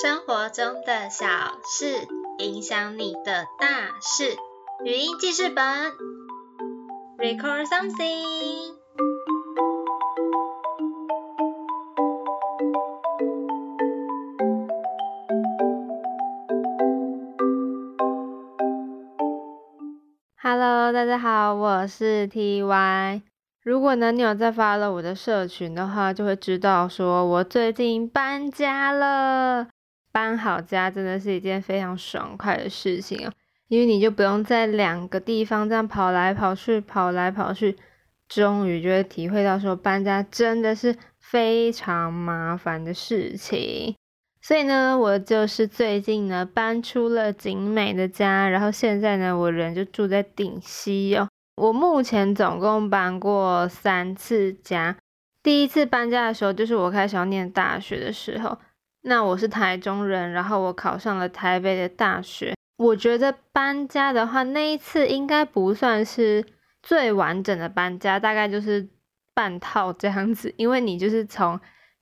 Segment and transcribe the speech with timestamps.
[0.00, 1.26] 生活中的小
[1.64, 2.06] 事
[2.38, 4.36] 影响你的大事。
[4.84, 5.64] 语音记事本
[7.18, 8.76] ，Record something。
[20.40, 23.22] Hello，大家好，我是 TY。
[23.64, 29.66] 如果呢，你有在发了我的社群的话，就会知道说我最近搬家了。
[30.10, 33.32] 搬好家真的是一件非常爽快的事情哦，
[33.68, 37.76] 因为你就不用在两个地方这样跑来跑去，跑来跑去，
[38.28, 43.94] 终于就会体会到说搬家真的是非常麻烦的事情。
[44.40, 51.28] 所以呢，我就是最近呢搬出了景美的家，然后现在呢，我人就住在顶溪哦。
[51.56, 54.96] 我目前总共搬过三次家。
[55.42, 58.58] 第一次搬家的时候，就是我开始要念大学的时候。
[59.02, 62.54] 那我是台中人，然后我考上了台北的大学。
[62.76, 66.44] 我觉得搬家的话，那一次应该不算是
[66.82, 68.88] 最完整的搬家，大概就是
[69.34, 70.52] 半套这样子。
[70.56, 71.58] 因为你就是从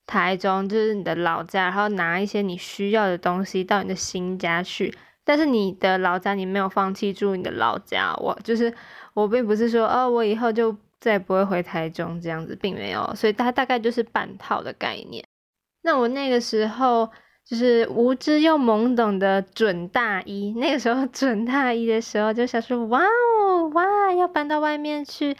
[0.07, 4.93] 台中，就是你的老家，然后拿一些你需要的东西到你的新家去。
[5.25, 8.15] 但是你的老家，你没有放弃住你的老家。
[8.19, 8.73] 我就是
[9.15, 13.13] 我，并不是说哦，我以后就再也不会回台中这样子，并没有。
[13.15, 15.25] 所以它大概就是半套的概念。
[15.87, 17.09] 那我那个时候
[17.45, 25.37] 就是无知又懵懂的准大一，那个时候准大一的时候就想说，哇哦哇，要搬到外面去，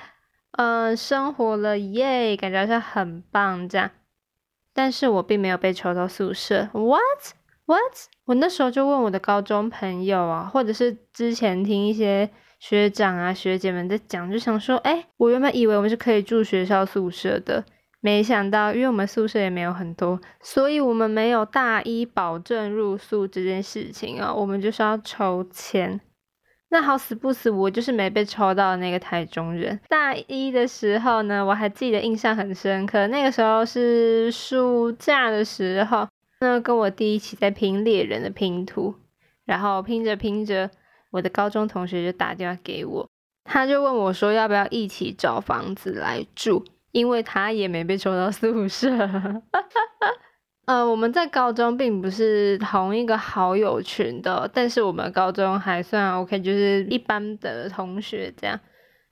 [0.53, 3.91] 嗯，生活了耶，感觉好像很棒这样。
[4.73, 7.81] 但是我并没有被抽到宿舍，what？What？
[8.27, 12.31] 我那时候就问我的高中朋友啊，或者是之前听一些
[12.61, 17.65] 学长啊学姐们在讲，就想说，哎，我原本以为我们是可以住学校宿舍的，
[18.07, 26.01] 没想到，因为我们宿舍也没有很多，所以我们没有大一保证入宿这件事情啊，我们就是要抽签。
[26.69, 29.81] 那好死不死，我就是没被抽到那个台中人。
[29.89, 36.07] 大一的时候呢，我还记得印象很深刻，那个时候是暑假的时候。
[36.39, 38.95] 那跟我弟一起在拼猎人的拼图，
[39.47, 40.71] 然后拼着拼着，
[41.11, 43.09] 我的高中同学就打电话给我，
[43.43, 46.65] 他就问我说要不要一起找房子来住，
[46.97, 48.89] 因为他也没被抽到宿舍。
[50.65, 58.59] 呃，我们在高中并不是同一个好友群的，但是我们高中还算 OK，就是一般的同学这样。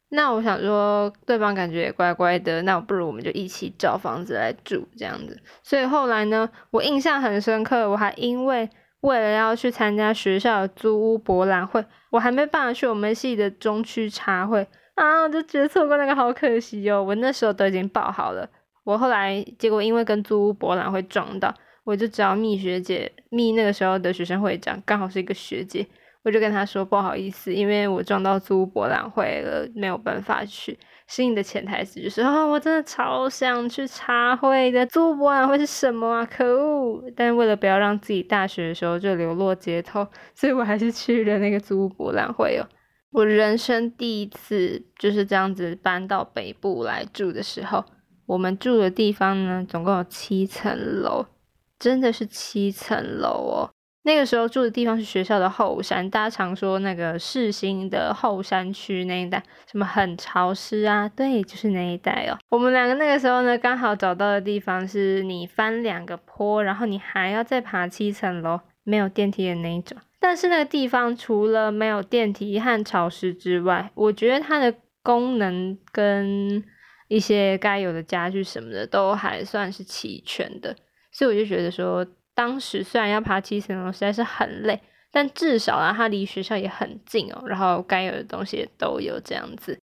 [0.09, 5.39] 那我想说，对方感觉也乖乖的，那我不如我们就一起找房子来住这样子。
[5.63, 17.03] 所以后来呢，我印象很深刻，我还因为为了要去参加学校的租屋博览会，我还没办法去我们系的中区茶会啊，我就觉得错过那个好可惜哦。
[17.03, 18.49] 我那时候都已经报好了，
[18.85, 21.53] 我后来结果因为跟租屋博览会撞到，
[21.85, 25.87] 我就只好密学姐密那个时候的学生会长，刚好是一个学姐。
[26.23, 30.79] 我就跟她说不好意思，因为我撞到租博览会了，没有办法去。
[31.07, 34.87] 心里的潜台词就是啊，我真的超想去茶会的。
[34.87, 36.25] 租博览会是什么啊？
[36.25, 37.05] 可恶！
[37.15, 42.65] 但为了不要让自己大学的时候就流落街头，所以我还是去了那个租博览会哦。
[43.15, 47.85] 我人生第一次就是这样子搬到北部来住的时候，
[48.27, 51.25] 我们住的地方呢，总共有七层楼，
[51.79, 53.71] 真的是七层楼哦。
[54.03, 61.09] 那个时候住的地方是学校的后山，大家常说那个世新的后山区那一带，什么很潮湿啊？
[61.09, 62.37] 对，就是那一带哦。
[62.51, 69.99] 我们两个那个时候呢，刚好找到的地方是你翻两个坡，然后你还要再爬七层楼，没有电梯的那一种。
[70.21, 74.73] 但是那个地方除了没有电梯和潮湿之外，我觉得它的
[75.03, 76.63] 功能跟
[77.09, 80.77] 一些该有的家具什么的都还算是齐全的，
[81.11, 82.07] 所以我就觉得说。
[82.37, 84.81] 当时虽然要爬七层楼实在是很累，
[85.13, 87.45] 但至少啊，它离学校也很近哦。
[87.47, 89.79] 然后该有的东西都有这样子。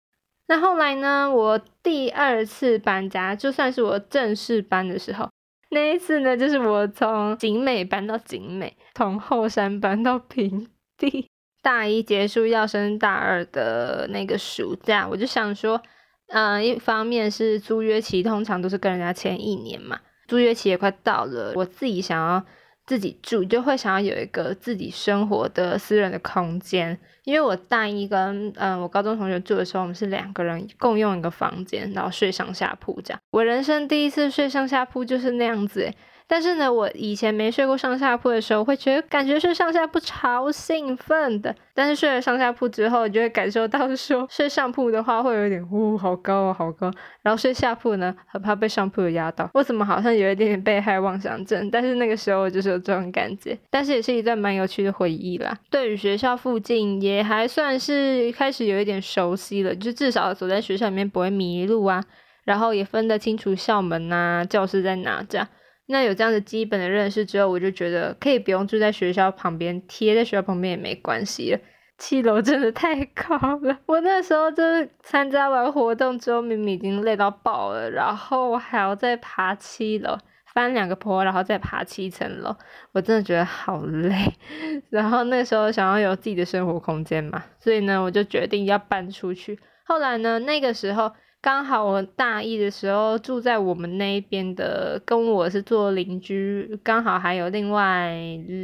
[0.47, 5.29] 那后来呢，我第二次搬家，就算是我正式搬的时候，
[5.69, 10.67] 那一次呢，就是我从景美搬到景美，从后山搬到平
[10.97, 11.29] 地。
[11.61, 15.81] 大一结束要升大二的那个暑假，我就想说，
[16.27, 19.99] 嗯，一方面是租约期通常都是跟人家签一年嘛。
[20.27, 22.45] 租约期也快到了，我自己想要
[22.87, 26.97] 自己住，就会想要有一个自己生活的私人的空间。
[27.25, 33.19] 因为我大一跟嗯我高中同学住的时候，我们是两个人共用一个房间，然后睡上下铺这样。
[33.31, 35.91] 我人生第一次睡上下铺就是那样子，
[36.29, 41.55] 但是呢，我以前没睡过上下铺的时候，会觉得感觉睡上下铺超兴奋的。
[41.73, 46.91] 但是睡了上下铺之后，就会感受到说，睡上铺的话会有点呜，好高啊，好高。
[47.21, 49.49] 然后睡下铺呢，很怕被上铺压到。
[49.53, 51.71] 我怎么好像有一点点被害妄想症？
[51.71, 53.57] 但是那个时候就是有这种感觉。
[53.69, 55.57] 但是也是一段蛮有趣的回忆啦。
[55.69, 62.03] 对于学校附近也还算是开始有一点熟悉了，就至少走在学校里面不会迷路啊，
[62.43, 65.47] 然后也分得清楚校门呐、教室在哪这样。
[65.87, 71.59] 那有这样的基本的认识之后，我就觉得可以不用住在学校旁边，贴在学校旁边也没关系了。
[71.97, 80.17] 七楼真的太高了，我那时候就是参加完活动之后，明明已经累到爆了，然后我还要再爬七楼，
[80.53, 82.55] 翻两个坡，然后再爬七层楼，
[82.91, 84.33] 我真的觉得好累。
[84.91, 89.57] 然后那时候想要有自己的生活空间嘛，所以呢，我就决定要搬出去。
[89.85, 91.13] 后来呢，那个时候。
[91.47, 98.13] 刚好我大一的时候住在我们那边的，跟我是做邻居，刚好还有另外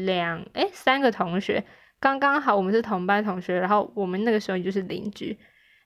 [0.03, 1.63] 两诶三个同学，
[2.01, 5.39] 刚刚好我们是同班同学，然后我们那个时候就是邻居，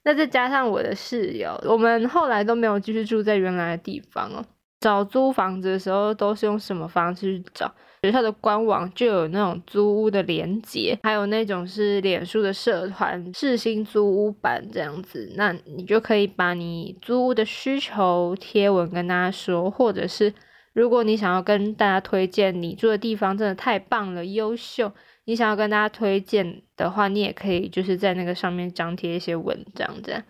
[0.05, 4.43] 那再加上我的室友，我们后来都没有继续住在原来的地方哦。
[4.79, 7.73] 找租房子的时候都是用什么方式去找？
[8.03, 20.31] 学校的官网就有那种租屋的连接，还有那种是脸书的社团试新租屋版这样子，那你就可以把你租屋的需求贴文跟大家说，或者是
[20.73, 24.91] 如果你想要跟大家推荐你住的地方真的太棒了、优秀，
[25.25, 30.23] 你想要跟大家推荐的话，你也可以就是在那个上面张贴一些文章这样。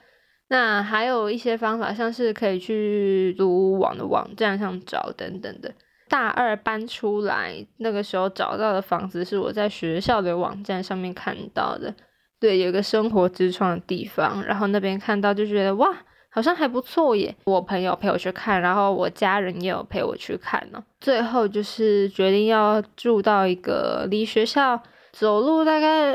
[0.49, 5.73] 那还有一些方法，像是可以去租屋网的网站上找等等的。
[6.09, 11.93] 大二搬出来那个时候找到的房子是我在学校的网站上面看到的，
[12.39, 15.93] 对，有个生活之窗的地方，然后那边看到就觉得哇，
[16.29, 17.35] 好像还不错耶。
[17.43, 20.81] 我朋友陪我去看，然后我家人也有陪我去看呢。
[21.01, 24.81] 最后就是决定要住到一个离学校。
[25.19, 26.13] 走路大概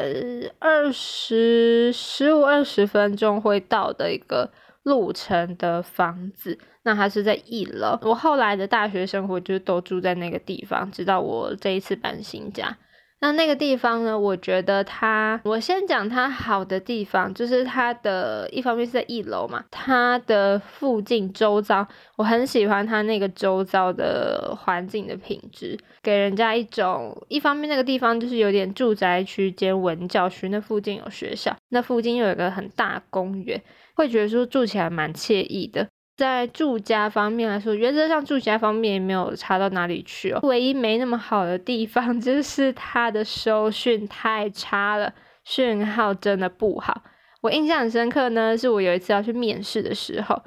[0.60, 4.48] 二十十五二十分钟会到的一个
[4.84, 7.98] 路程的房子，那它是在一楼。
[8.02, 12.78] 我后来的大学生活就都住在那个地方，直到我这一次搬新家。
[13.22, 14.18] 那那个地方呢？
[14.18, 21.86] 我觉得它，我先讲它好的地方，就是它的一方面是在一楼嘛，它的附近周遭，
[22.16, 33.62] 我很喜欢它那个周遭的环境的品质，给人家一种，一方面那个地方就是有点住宅区兼文教区，那附近有学校，那附近又有个很大公园，
[33.94, 35.86] 会觉得说住起来蛮惬意的。
[36.14, 40.40] 在住家方面来说，原则上住家方面也没有差到哪里去哦。
[40.42, 45.12] 唯一没那么好的地方 就是它的收讯太差了，
[45.44, 47.02] 讯号真的不好。
[47.40, 50.40] 我印象很深刻呢，是我有一次要去面试的时候，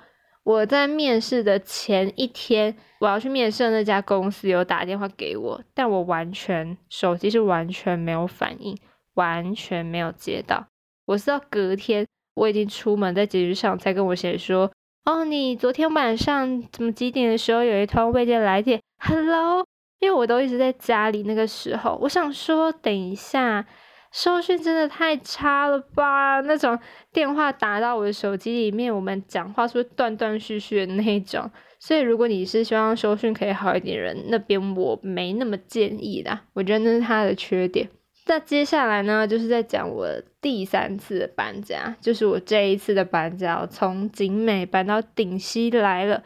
[0.43, 8.77] 我在面试的前一天，我要去面试的那家公司有打电话给我，但我完全手机是完全没有反应，
[9.15, 10.67] 完全没有接到。
[11.07, 14.71] 我是到隔天我已经出门在捷运上才跟我写说。
[15.05, 19.63] 哦，你昨天晚上怎么几点的时候有一通未接来电？Hello，
[19.99, 23.67] 因为我都一直在家里那个时候，我想说等一下，
[24.11, 26.41] 收讯真的太差了吧？
[26.41, 26.79] 那种
[27.13, 31.51] 电话打到我的手机里面，我们讲话是不是断断续续的那种？
[31.79, 37.87] 所以如果你是希望收讯可以好一点人，那边我没那么建议的，我觉得那是他的缺点。
[38.27, 40.07] 那接下来呢，就是在讲我
[40.41, 46.23] 第三次搬家，就是我这一次的搬家，从景美搬到顶溪来了。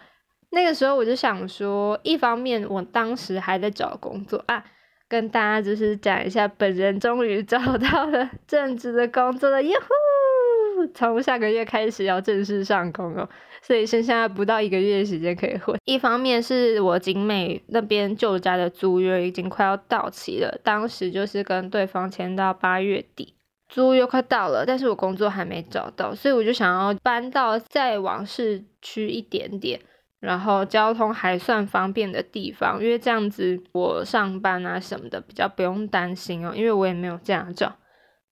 [0.51, 4.63] 那个时候我就想说，一方面我当时还在找工作啊，
[5.07, 10.87] 跟大家就是讲一下，本人终于找到了正职的工作了，哟呼！
[10.93, 13.27] 从下个月开始要正式上工哦。
[13.61, 15.77] 所以剩下不到一个月的时间可以混。
[15.85, 23.33] 一方面是我景美那边旧家的租约已经快要到期了，当时就是跟对方签到八月底，
[23.67, 29.79] 租约快到了，但是我工作还没找到，所以我就想要搬到再往市区一点点，
[30.19, 37.75] 然后交通还算方便的地方，因为这样子我上班啊什么的比较不用担心哦，因为我也没有驾照。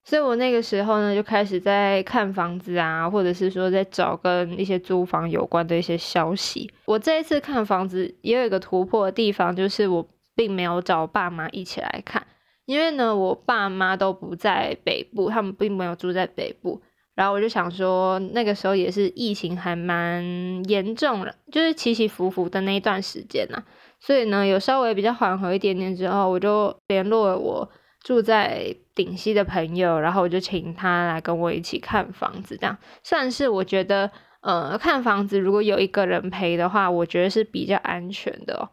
[0.08, 6.72] 所以我那个时候呢，就开始在看房子啊，或者是说在找跟一些租房有关的一些消息。
[6.86, 12.26] 我这一次看房子也有一个突破的地方，就是我并没有找爸妈一起来看，
[12.66, 16.82] 因为呢，我爸妈都不在北部，他们并没有住在北部。
[17.14, 20.24] 然后我就想说，那个时候也是疫情还蛮
[20.70, 23.62] 严重了，就是起起伏伏的那一段时间呐。
[24.00, 27.70] 所以呢，有稍微比较缓和一点点之后，我就联络了我。
[28.08, 34.10] 住在顶溪的朋友，然后我就请他来跟我一起看房子，这样算是我觉得，
[34.40, 38.70] 呃，看房子如果有一个人陪的话，我觉得是比较安全的。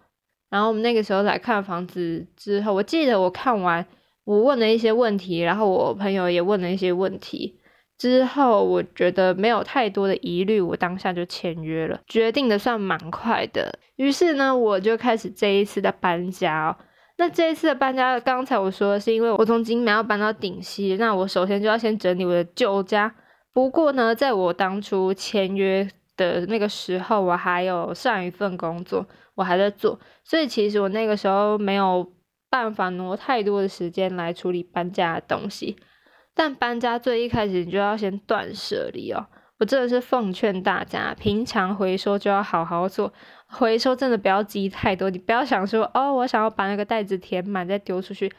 [0.50, 3.85] 然后我们那个时候来看房子之后，我记得我看完，
[4.23, 7.59] 我问了一些问题，然后我朋友也问了一些问题。
[7.99, 13.81] 之后我觉得没有太多的疑虑，我当下就签约了，决定的算蛮快的。
[13.97, 16.79] 于是呢，我就开始这一次的搬家。
[17.16, 23.14] 那这一次的搬家，刚才我说的是因为我从景美要搬到顶溪，那我首先就要先整理我的旧家。
[23.52, 29.06] 不过呢，在我当初签约的那个时候，我还有上一份工作，
[29.37, 32.12] 我还在做，所以其实我那个时候没有
[32.50, 35.76] 办法挪太多的时间来处理搬家的东西。
[36.35, 39.25] 但搬家最一开始你就要先断舍离哦，
[39.58, 43.12] 我真的是奉劝大家，平常回收就要好好做，
[43.46, 48.30] 回收真的不要积太多，你不要想说哦，我想要把那个袋子填满再丢出去，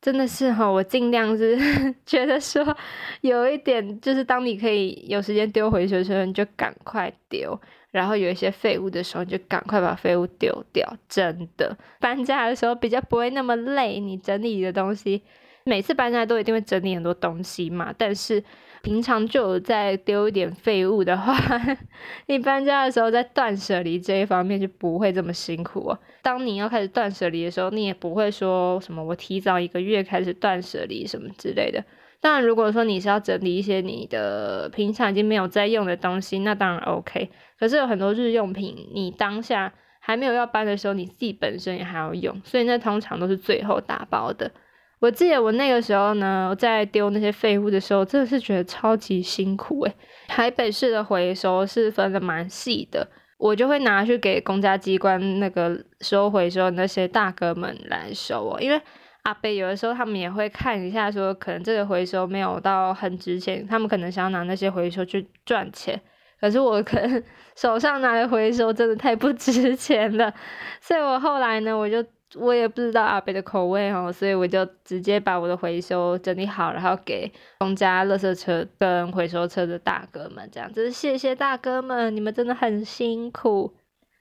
[0.00, 1.56] 真的是哈，我尽量是
[2.04, 2.76] 觉得说
[3.20, 7.58] 有一点，就是当你可以有时间丢回收的时候，你就赶快丢，
[7.92, 15.22] 然后有一些废物的时候，你就赶快把废物丢掉，真的搬家的时候比较不会那么累，你整理的东西。
[15.68, 18.40] 每次搬家都一定会整理很多东西嘛，但是
[18.86, 21.36] 平常就有在丢一点废物的话，
[22.26, 25.98] 你搬家的时候在断舍离这一方面就不会这么辛苦哦。
[26.22, 31.82] 当你要开始断舍离的时候，你也不会说什么我提早一个月开始断舍离什么之类的。
[32.20, 37.28] 当然，如果说你是要整理一些你的平常已经没有在用的东西，那当然 OK。
[37.58, 44.52] 可是有很多日用品，你当下还没有要搬的时候，你自己本身也还要用，所以那通常都是最后打包的。
[44.98, 49.94] 我记得我那个时候呢，在丢那些废物的时候，真的是觉得超级辛苦诶。
[50.26, 53.06] 台北市的回收是分的蛮细的，
[53.38, 58.58] 我就会拿去给公家机关那个收回收那些大哥们来收哦。
[58.58, 58.80] 因为
[59.24, 66.00] 阿北有的时候他们也会看一下，说可能这个回收没有到很值钱，他们可能想要拿那些回收去赚钱。
[66.40, 67.22] 可是我可能
[67.54, 70.32] 手上拿的回收真的太不值钱了，
[70.80, 72.02] 所以我后来呢，我就。
[72.34, 83.72] 我也不知道阿北的口味哦，所以我就直接把我的回收整理好，然后给公家垃圾车跟回收车的大哥们，这样子谢谢大哥们，你们真的很辛苦。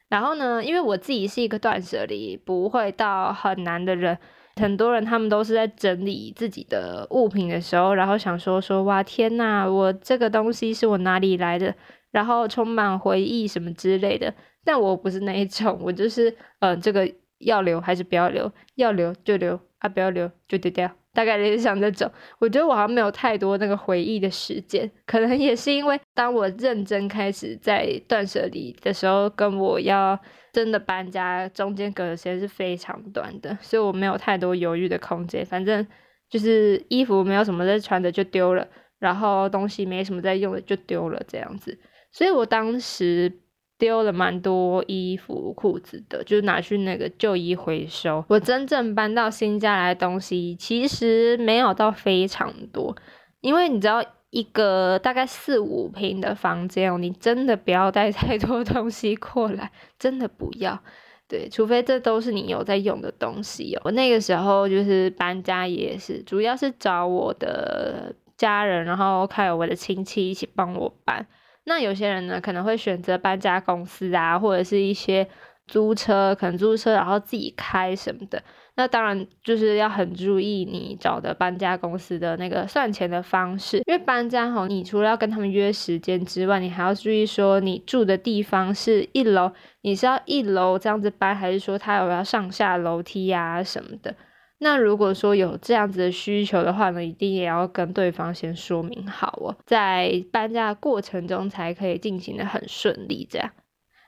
[0.07, 4.15] 然后呢，因为我自己是一个断舍离不会到很难的人，
[4.62, 11.74] 很多人他们都是在整理自己的物品的时候，然后想说说哇天呐，我这个东西是我哪里来的，
[12.12, 14.31] 然后充满回忆什么之类的。
[14.63, 17.12] 但我不是那一种，我就是呃这个。
[17.39, 18.51] 要留还是不要留？
[18.75, 20.91] 要留就留啊，不要留就丢掉。
[21.13, 30.19] 大概就是像这种，我觉得我好像没有太多那个回忆的时间，可能也是因为当我认真开始在断舍离的时候，跟我要
[30.51, 35.45] 真的搬家中间隔的时间是非常短的，所以我没有太多犹豫的空间。
[35.45, 35.87] 反正
[36.29, 38.67] 就是衣服没有什么在穿的就丢了，
[38.99, 41.79] 然后东西没什么在用的就丢了这样子。
[42.11, 43.31] 所以我当时。
[43.77, 48.24] 丢了蛮多衣服裤子的，就拿去那个旧衣回收。
[48.29, 52.96] 我真正搬到新家来的东西，其实没有到非常多，
[53.41, 60.79] 因为你知道，一个大概四五平的房间哦，你真的不要带太多 东西过来，真的不要。
[61.27, 63.82] 对，除非这都是你有在用的东西哦。
[63.86, 71.25] 我那个时候就是搬家也是，主要是找我的家人，然后还有我的亲戚一起帮我搬。
[71.65, 75.27] 那有些人呢，可能会选择搬家公司啊，或者是一些
[75.67, 78.41] 租车，可能租车然后自己开什么的。
[78.77, 94.13] 那当然就是要很注意你找的搬家公司的那个算钱的方式，因为搬家吼，你除了要跟他们约时间之外，你还要注意说你住的地方是一楼，你是要一楼这样子搬，还是说他有要上下楼梯呀什么的。
[94.57, 103.27] 那如果说有这样子的需求的话呢，一定也要跟对方先说明好哦，在搬家的过程中才可以进行的很顺利。
[103.29, 103.51] 这样，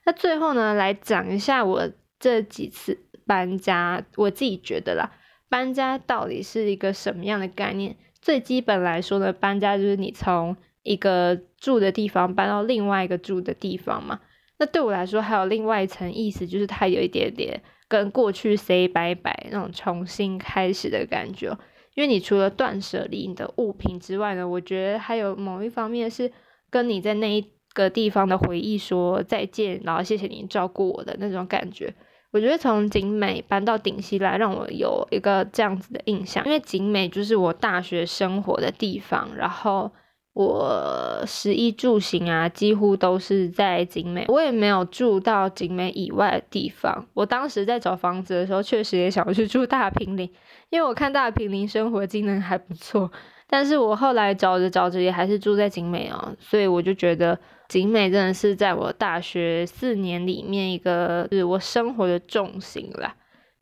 [0.06, 5.12] 那最后呢，来讲一下我这几次搬家，我自己觉得啦，
[5.50, 7.98] 搬家到底是一个什么样的概念？
[8.22, 14.22] 最基本来说呢，搬家就是你从一个住的地方搬到另外一个住的地方嘛。
[14.60, 17.62] 那对我来说，还有另外一层意思，就是它有一点点。
[17.88, 21.58] 跟过去 say 拜拜那种重新开始的感觉，
[21.96, 26.32] 因为你除了断舍离你的物品之外呢，我觉得还有某一方面是
[26.70, 31.94] 跟你在那一个地方的回忆说再见，然后谢谢你照顾我的那种感觉。
[32.32, 39.92] 我觉得从景美搬到顶溪来，让我有一个这样子的印象，因为景美就是我大学生活的地方，然后。
[40.38, 47.04] 我食衣住行啊，几乎都是在景美，我也没有住到景美以外的地方。
[47.16, 50.30] 我当时在找房子的时候，确实也想要去住大平林，
[50.70, 53.12] 因为我看大平林生活机能还不错。
[53.50, 57.36] 但是我后来找着找着，也还是住在景美哦，所以我就觉得
[57.68, 63.16] 景美真的是在我大学四年里面一个是我生活的重心啦。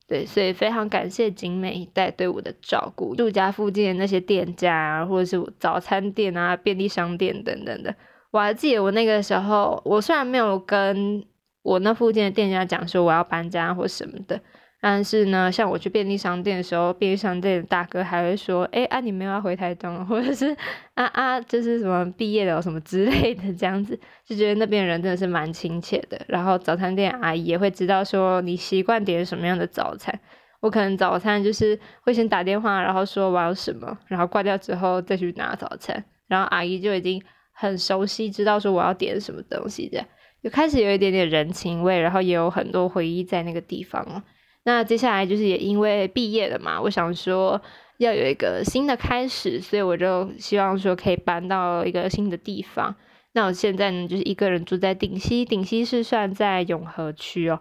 [0.07, 7.95] 对，所以非常感谢景美一带对我的照顾，住家附近的那些店家啊，或者是早餐店啊、便利商店等等的。
[8.31, 11.25] 我还记得我那个时候，我虽然没有跟
[11.63, 14.39] 我那附近的店家讲说我要搬家或什么的。
[14.87, 20.55] 但是呢，像我去便利商店的时候，便利商店的大哥还会说：“哎啊，你们要回台东，或者是
[20.93, 26.21] 啊啊，就是什么毕业了什么之类的，这样子就觉得那边人真的是蛮亲切的。
[26.27, 30.13] 然后早餐店阿姨也会知道说你习惯点什么样的早餐。
[30.59, 37.19] 我可能早餐就是会先打电话，然后说我要什么，然后挂掉之后再去拿早餐，然后阿姨就已经
[37.53, 40.05] 很熟悉，知道说我要点什么东西的，
[40.43, 44.21] 就开始有一点点人情味，然后也有很多回忆在那个地方了。
[44.65, 47.61] 那接下来就是也因为毕业了嘛，我想说
[47.99, 52.93] 要有一个新的开始，所以我就希望说可以搬到一个新的地方。
[53.33, 57.59] 那我现在呢就是一个人住在顶溪，顶溪是算在永和区哦。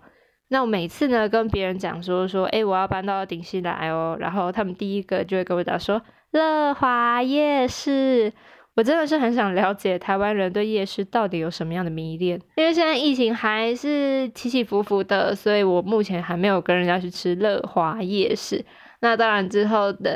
[0.48, 8.32] 那我每次呢跟别人讲说说，哎，我要搬到顶溪来哦，然后他们第一个就会跟我讲说乐华夜市。
[8.76, 18.64] 我真的是很想了解台湾人对夜市到底有什么样的迷恋，因为现在疫情还是起起伏伏的，所以我目前还没有跟人家去吃乐华夜市。
[19.00, 20.12] 那当然之后等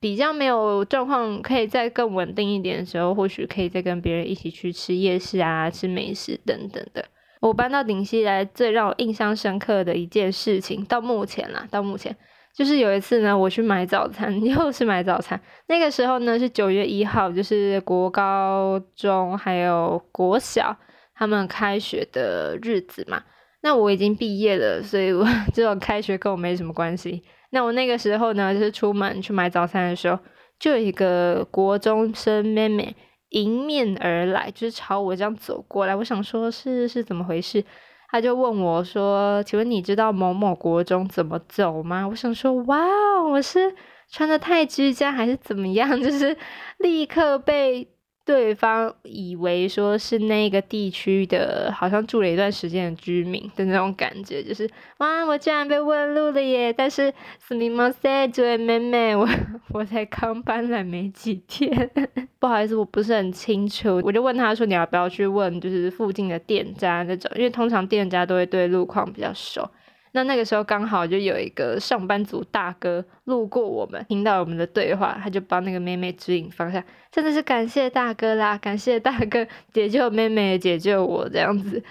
[0.00, 7.04] 比较没有状况，可以再更稳定一点的时候，或许可以再跟别人一起去吃夜市啊，吃美食等等的。
[7.40, 12.16] 我搬到顶溪来，最让我印象深刻的一件事情，到目前啦，到目前。
[12.54, 15.40] 就是有一次呢，我去买早餐， 又是买早餐。
[15.68, 20.76] 那个时候呢是九月一号，就是国高中还有国小
[21.14, 23.22] 他们开学的日子嘛。
[23.62, 27.22] 那我已经毕业了，所以我 这种开学跟我没什么关系。
[27.50, 30.18] 那我那个时候呢，就是出门去买早餐的时候，
[30.58, 32.94] 就有一个国中生妹妹
[33.30, 35.94] 迎面而来，就是朝我这样走过来。
[35.94, 37.64] 我想说，是是怎么回事？
[38.10, 42.78] 他就问我说：“请问你知道某某国中怎么走吗？”我想说：“哇，
[43.22, 43.74] 我是
[44.10, 46.36] 穿的太居家还是怎么样？” 就是
[46.78, 47.88] 立刻被。
[48.25, 54.67] 对方以为说是那个地区的，好像住了一段时间的居民的那种感觉，就是
[54.97, 56.73] 哇，我居然被问路了耶！
[56.73, 57.13] 但是
[57.47, 59.29] すみません，这位妹妹，我
[59.73, 61.91] 我才刚搬来没几天，
[62.39, 64.01] 不好意思，我不是很清楚。
[64.03, 69.69] 我就问他说，你要不要去问，就是附近的店家那种，因为通常店家都会对路况比较熟。
[70.12, 81.82] 那那个时候刚好就有一个上班族大哥路过我们，听到我们的对话，他就帮那个妹妹指引方向，真的是感谢大哥啦，感谢大哥解救妹妹，解救我这样子。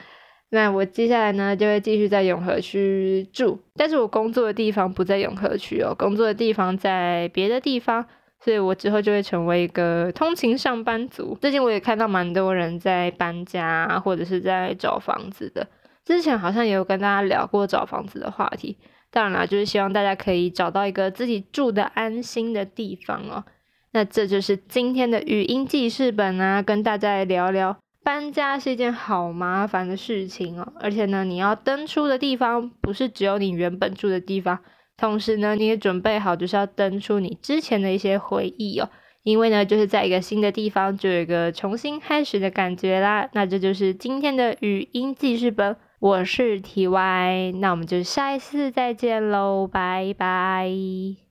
[0.51, 8.03] 那我接下来呢就会继续在永和区住，但是我工作的地方不在永和区哦，工作的地方在别的地方，
[8.39, 11.37] 所以我之后就会成为一个通勤上班族。
[11.39, 15.67] 最近我也看到蛮多人在搬家或者是在找房子的。
[16.09, 18.75] 之前好像也有跟大家聊过找房子的话题，
[19.11, 23.45] 当然啦，就是希望大家可以找到一个自己住的安心的地方哦。
[23.91, 30.73] 那这就是今天的语音记事本啊，跟大家来聊聊搬家是一件好麻烦的事情哦。
[30.79, 34.57] 而且呢，你要登出的地方不是只有你原本住的地方，
[34.97, 38.89] 同时呢，你也准备好就是要登出你之前的一些回忆哦。
[39.21, 43.29] 因为呢，就是在一个新的地方，就有一个重新开始的感觉啦。
[43.33, 45.77] 那这就是今天的语音记事本。
[45.99, 51.28] 我是 T Y，那我们就下一次再见喽，拜拜。